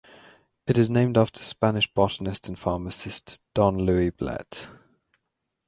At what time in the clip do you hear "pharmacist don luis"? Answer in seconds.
2.57-4.11